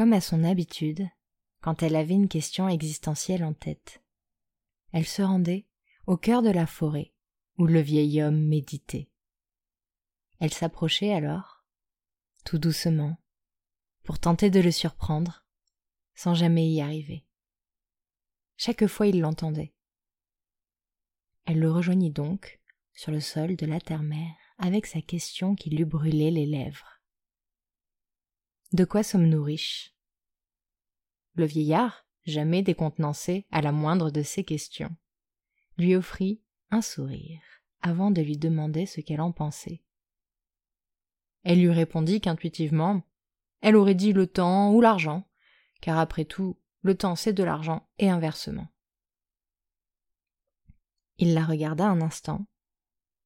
[0.00, 1.10] Comme à son habitude,
[1.60, 4.02] quand elle avait une question existentielle en tête,
[4.92, 5.66] elle se rendait
[6.06, 7.12] au cœur de la forêt
[7.58, 9.10] où le vieil homme méditait.
[10.38, 11.66] Elle s'approchait alors,
[12.46, 13.18] tout doucement,
[14.02, 15.44] pour tenter de le surprendre,
[16.14, 17.26] sans jamais y arriver.
[18.56, 19.74] Chaque fois il l'entendait.
[21.44, 22.62] Elle le rejoignit donc
[22.94, 26.99] sur le sol de la terre-mère avec sa question qui lui brûlait les lèvres.
[28.72, 29.96] De quoi sommes-nous riches?
[31.34, 34.94] Le vieillard, jamais décontenancé à la moindre de ces questions,
[35.76, 36.40] lui offrit
[36.70, 37.40] un sourire
[37.82, 39.82] avant de lui demander ce qu'elle en pensait.
[41.42, 43.02] Elle lui répondit qu'intuitivement,
[43.60, 45.28] elle aurait dit le temps ou l'argent,
[45.80, 48.68] car après tout, le temps c'est de l'argent et inversement.
[51.18, 52.46] Il la regarda un instant,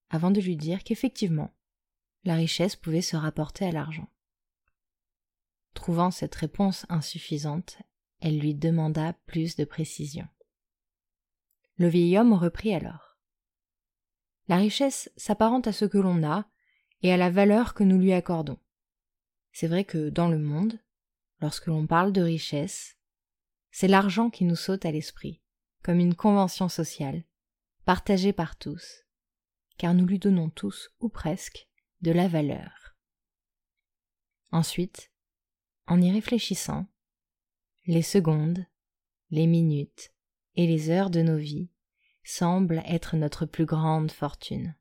[0.08, 1.54] avant de lui dire qu'effectivement,
[2.24, 4.08] la richesse pouvait se rapporter à l'argent.
[5.74, 7.78] Trouvant cette réponse insuffisante,
[8.20, 10.26] elle lui demanda plus de précision.
[11.76, 13.18] Le vieil homme reprit alors.
[14.48, 16.48] La richesse s'apparente à ce que l'on a
[17.02, 18.58] et à la valeur que nous lui accordons.
[19.52, 20.80] C'est vrai que dans le monde,
[21.40, 22.96] lorsque l'on parle de richesse,
[23.70, 25.42] c'est l'argent qui nous saute à l'esprit,
[25.82, 27.24] comme une convention sociale,
[27.84, 29.04] partagée par tous,
[29.76, 31.68] car nous lui donnons tous, ou presque,
[32.00, 32.96] de la valeur.
[34.52, 35.10] Ensuite,
[35.86, 36.86] en y réfléchissant,
[37.86, 38.66] les secondes,
[39.30, 40.12] les minutes
[40.56, 41.70] et les heures de nos vies
[42.22, 44.74] semblent être notre plus grande fortune.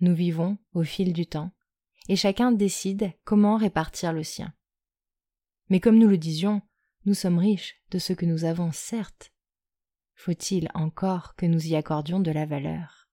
[0.00, 1.52] Nous vivons au fil du temps,
[2.08, 4.54] et chacun décide comment répartir le sien.
[5.68, 6.62] Mais comme nous le disions,
[7.06, 9.32] nous sommes riches de ce que nous avons, certes.
[10.14, 13.08] Faut-il encore que nous y accordions de la valeur?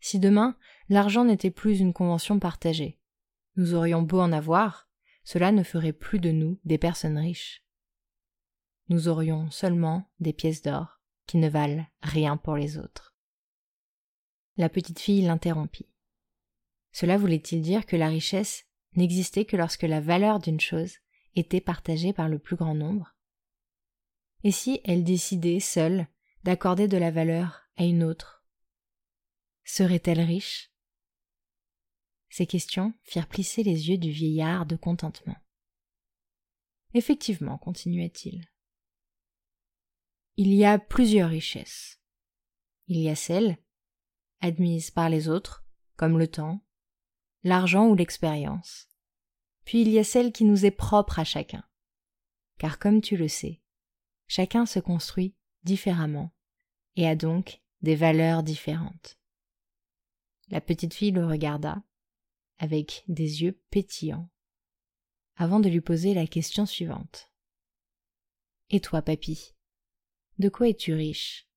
[0.00, 0.56] Si demain
[0.88, 2.98] l'argent n'était plus une convention partagée,
[3.56, 4.87] nous aurions beau en avoir,
[5.28, 7.62] cela ne ferait plus de nous des personnes riches.
[8.88, 13.14] Nous aurions seulement des pièces d'or qui ne valent rien pour les autres.
[14.56, 15.90] La petite fille l'interrompit.
[16.92, 18.64] Cela voulait-il dire que la richesse
[18.96, 20.96] n'existait que lorsque la valeur d'une chose
[21.34, 23.14] était partagée par le plus grand nombre?
[24.44, 26.06] Et si elle décidait seule
[26.44, 28.46] d'accorder de la valeur à une autre
[29.62, 30.72] Serait-elle riche?
[32.28, 35.36] Ces questions firent plisser les yeux du vieillard de contentement.
[36.94, 38.48] Effectivement, continuait-il.
[40.36, 42.00] Il y a plusieurs richesses.
[42.86, 43.58] Il y a celles
[44.40, 45.66] admises par les autres,
[45.96, 46.64] comme le temps,
[47.42, 48.88] l'argent ou l'expérience.
[49.64, 51.64] Puis il y a celle qui nous est propre à chacun.
[52.58, 53.60] Car comme tu le sais,
[54.26, 55.34] chacun se construit
[55.64, 56.32] différemment
[56.96, 59.18] et a donc des valeurs différentes.
[60.48, 61.82] La petite fille le regarda,
[62.58, 64.28] avec des yeux pétillants,
[65.36, 67.32] avant de lui poser la question suivante.
[68.70, 69.54] Et toi, papy,
[70.38, 71.48] de quoi es-tu riche?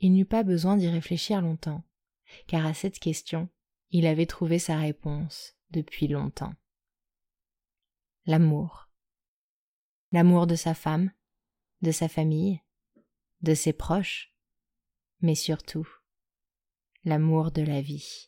[0.00, 1.82] Il n'eut pas besoin d'y réfléchir longtemps,
[2.46, 3.48] car à cette question,
[3.90, 6.54] il avait trouvé sa réponse depuis longtemps.
[8.26, 8.88] L'amour.
[10.12, 11.10] L'amour de sa femme,
[11.82, 12.60] de sa famille,
[13.42, 14.34] de ses proches,
[15.20, 15.88] mais surtout
[17.04, 18.27] l'amour de la vie.